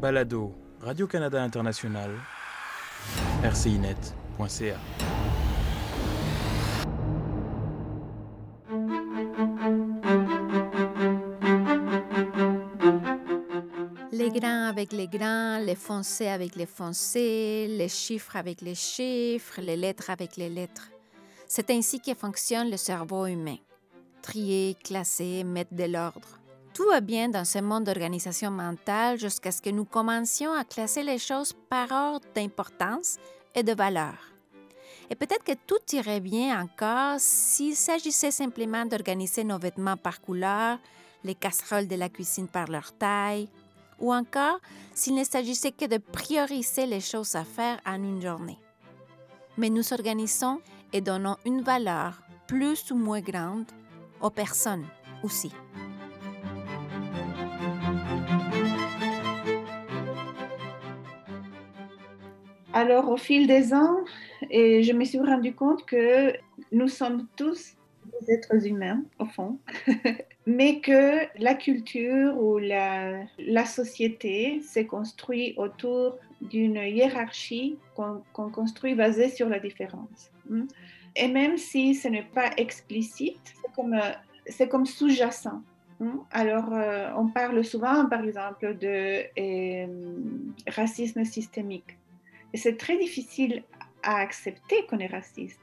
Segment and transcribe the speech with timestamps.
[0.00, 2.10] Balado, Radio-Canada International,
[3.44, 4.78] rcinet.ca.
[14.10, 19.60] Les grains avec les grains, les foncés avec les foncés, les chiffres avec les chiffres,
[19.60, 20.88] les lettres avec les lettres.
[21.46, 23.58] C'est ainsi que fonctionne le cerveau humain.
[24.22, 26.39] Trier, classer, mettre de l'ordre.
[26.72, 31.02] Tout va bien dans ce monde d'organisation mentale jusqu'à ce que nous commencions à classer
[31.02, 33.16] les choses par ordre d'importance
[33.54, 34.14] et de valeur.
[35.10, 40.78] Et peut-être que tout irait bien encore s'il s'agissait simplement d'organiser nos vêtements par couleur,
[41.24, 43.48] les casseroles de la cuisine par leur taille,
[43.98, 44.60] ou encore
[44.94, 48.58] s'il ne s'agissait que de prioriser les choses à faire en une journée.
[49.58, 50.60] Mais nous organisons
[50.92, 53.66] et donnons une valeur plus ou moins grande
[54.20, 54.86] aux personnes
[55.24, 55.50] aussi.
[62.80, 63.98] Alors, au fil des ans,
[64.48, 66.32] et je me suis rendu compte que
[66.72, 67.74] nous sommes tous
[68.10, 69.58] des êtres humains, au fond,
[70.46, 73.26] mais que la culture ou la,
[73.66, 80.30] société s'est construite autour d'une hiérarchie qu'on construit basée sur la différence.
[80.48, 80.64] Hmm?
[81.16, 84.00] Et même si ce n'est pas explicite, c'est comme,
[84.46, 85.60] c'est comme sous-jacent.
[85.98, 86.20] Hmm?
[86.30, 89.86] Alors, euh, on parle souvent, par exemple, de euh,
[90.66, 91.99] racisme systémique.
[92.54, 93.62] C'est très difficile
[94.02, 95.60] à accepter qu'on est raciste.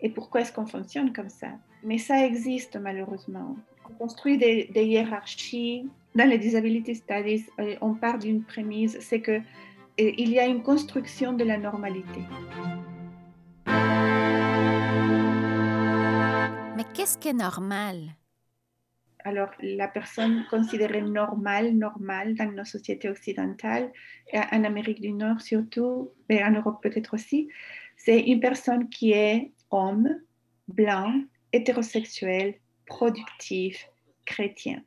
[0.00, 1.48] Et pourquoi est-ce qu'on fonctionne comme ça?
[1.84, 3.56] Mais ça existe malheureusement.
[3.88, 5.88] On construit des, hiérarchies.
[6.14, 7.46] Dans les disability studies,
[7.80, 9.40] on part d'une prémisse, c'est que euh,
[9.98, 12.20] il y a une construction de la normalité.
[16.76, 18.14] Mais qu'est-ce qui est normal?
[19.24, 23.92] Alors la personne considérée normale, normale dans nos sociétés occidentales,
[24.32, 27.48] en Amérique du Nord surtout, et en Europe peut-être aussi,
[27.96, 30.08] c'est une personne qui est homme,
[30.68, 31.12] blanc,
[31.52, 32.54] hétérosexuel,
[32.86, 33.88] productif,
[34.24, 34.82] chrétien.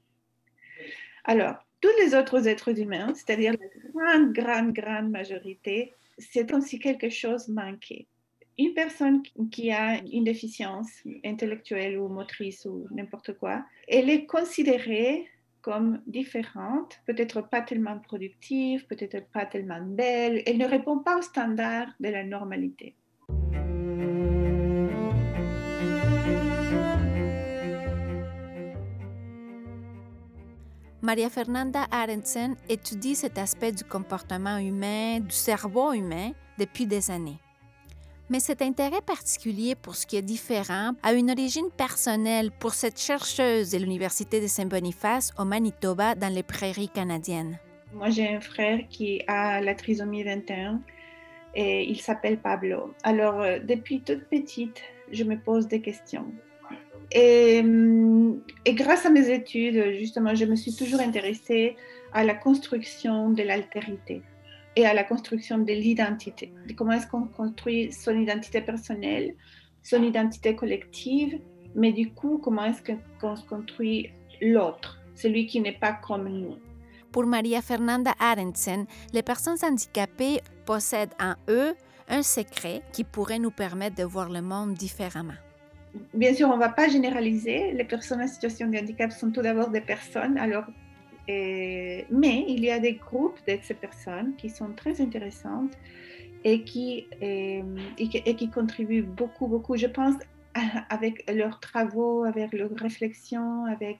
[1.23, 6.79] Alors, tous les autres êtres humains, c'est-à-dire la grande, grande, grande majorité, c'est comme si
[6.79, 8.07] quelque chose manquait
[8.57, 9.21] une personne
[9.51, 10.89] qui a une déficience
[11.25, 15.27] intellectuelle ou motrice ou n'importe quoi, elle est considérée
[15.61, 21.23] comme différente, peut-être pas tellement productive, peut-être pas tellement belle, elle ne répond pas aux
[21.23, 22.95] standards de la normalité.
[31.01, 37.39] Maria Fernanda Arendsen étudie cet aspect du comportement humain, du cerveau humain, depuis des années.
[38.27, 42.99] Mais cet intérêt particulier pour ce qui est différent a une origine personnelle pour cette
[42.99, 47.59] chercheuse de l'Université de Saint-Boniface au Manitoba dans les prairies canadiennes.
[47.93, 50.81] Moi, j'ai un frère qui a la trisomie 21
[51.53, 52.95] et il s'appelle Pablo.
[53.03, 54.81] Alors, euh, depuis toute petite,
[55.11, 56.25] je me pose des questions.
[57.11, 61.75] Et, hum, et, grâce à mes études, justement, je me suis toujours intéressée
[62.11, 64.23] à la construction de l'altérité
[64.75, 66.53] et à la construction de l'identité.
[66.75, 69.35] Comment est-ce qu'on construit son identité personnelle,
[69.83, 71.39] son identité collective,
[71.75, 72.81] mais du coup, comment est-ce
[73.19, 76.57] qu'on se construit l'autre, celui qui n'est pas comme nous.
[77.11, 81.75] Pour Maria Fernanda Arendsen, les personnes handicapées possèdent en eux
[82.09, 85.33] un secret qui pourrait nous permettre de voir le monde différemment.
[86.13, 87.71] Bien sûr, on ne va pas généraliser.
[87.71, 90.37] Les personnes en situation de handicap sont tout d'abord des personnes.
[90.37, 90.65] Alors,
[91.27, 95.73] mais il y a des groupes de ces personnes qui sont très intéressantes
[96.43, 97.63] et qui, et,
[97.97, 100.15] qui, contribuent beaucoup, beaucoup, je pense,
[100.89, 103.97] avec leurs travaux, avec leurs réflexions, avec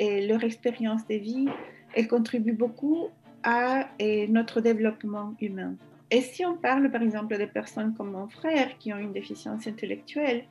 [0.00, 1.48] leur expérience de vie,
[1.94, 3.08] elles contribuent beaucoup
[3.42, 3.88] à
[4.28, 5.74] notre développement humain.
[6.10, 9.66] Et si on parle par exemple de personnes comme mon frère qui ont une déficience
[9.66, 10.44] intellectuelle,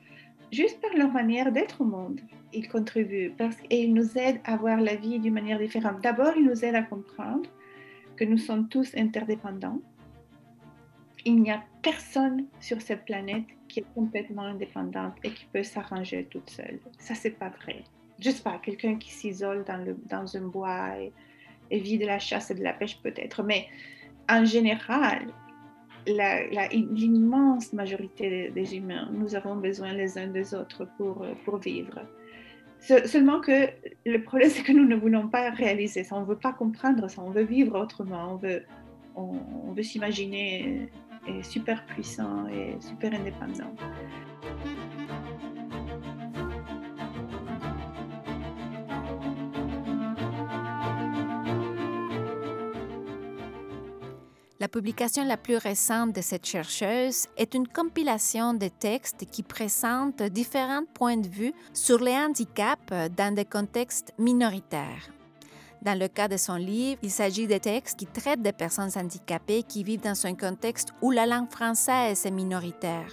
[0.54, 2.22] juste par leur manière d'être au monde,
[2.54, 6.02] ils contribuent parce, et ils nous aident à voir la vie d'une manière différente.
[6.02, 7.50] D'abord, ils nous aident à comprendre
[8.16, 9.82] que nous sommes tous interdépendants.
[11.26, 16.28] Il n'y a personne sur cette planète qui est complètement indépendante et qui peut s'arranger
[16.30, 16.80] toute seule.
[17.00, 17.84] Ça, c'est pas vrai.
[18.20, 20.90] Juste pas quelqu'un qui s'isole dans, un bois
[21.72, 23.42] et vit de la chasse et de la pêche peut-être.
[23.42, 23.68] Mais
[24.30, 25.28] en général,
[26.06, 32.00] l'immense majorité des, humains, nous avons besoin les uns des autres pour, pour vivre.
[32.80, 33.70] seulement que
[34.06, 37.10] le problème, c'est que nous ne voulons pas réaliser ça, on ne veut pas comprendre
[37.10, 38.64] ça, on veut vivre autrement, on veut,
[39.16, 40.90] on veut s'imaginer
[41.42, 43.74] super puissant et super indépendant.
[54.64, 60.24] La publication la plus récente de cette chercheuse est une compilation de textes qui présentent
[60.24, 65.10] différents points de vue sur les handicaps dans des contextes minoritaires.
[65.82, 69.64] Dans le cas de son livre, il s'agit de textes qui traitent des personnes handicapées
[69.64, 73.12] qui vivent dans un contexte où la langue française est minoritaire.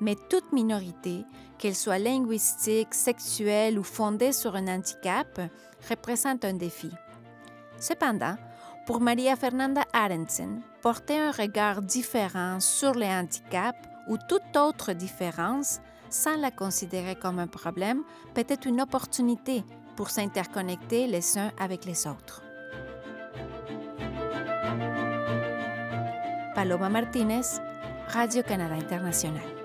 [0.00, 1.22] Mais toute minorité,
[1.58, 5.38] qu'elle soit linguistique, sexuelle ou fondée sur un handicap,
[5.86, 6.90] représente un défi.
[7.78, 8.36] Cependant,
[8.88, 15.80] pour Maria Fernanda Arensen, porter un regard différent sur les handicaps ou toute autre différence
[16.08, 18.00] sans la considérer comme un problème
[18.32, 19.62] peut être une opportunité
[19.94, 22.42] pour s'interconnecter les uns avec les autres.
[26.54, 27.42] Paloma Martinez,
[28.08, 29.57] Radio-Canada International.